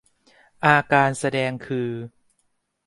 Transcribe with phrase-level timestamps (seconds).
[0.65, 1.89] อาการแสดงคือ